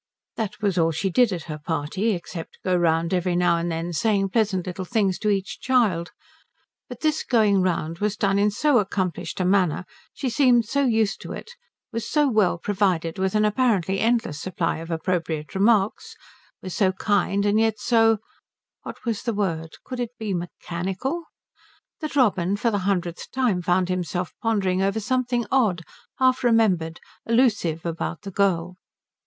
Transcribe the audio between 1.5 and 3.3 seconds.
party, except go round